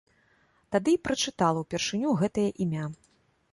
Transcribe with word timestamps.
Тады 0.75 0.91
і 0.97 0.99
прачытала 1.09 1.59
ўпершыню 1.65 2.17
гэтае 2.25 2.49
імя. 2.67 2.85